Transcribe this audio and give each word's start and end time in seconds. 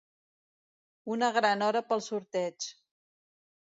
Una 1.17 1.31
gran 1.37 1.67
hora 1.69 1.85
pel 1.93 2.05
sorteig. 2.09 2.73